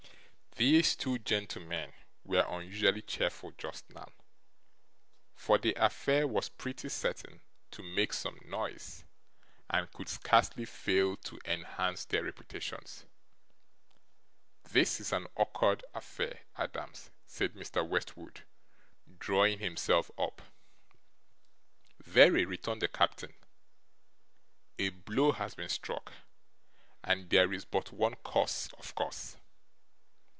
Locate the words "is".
14.99-15.13, 27.53-27.63